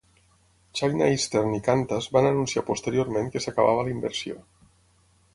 [0.77, 4.39] China Eastern i Qantas van anunciar posteriorment que s'acabava la inversió.